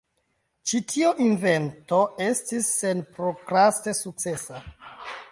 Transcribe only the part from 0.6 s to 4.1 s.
Ĉi tio invento estis senprokraste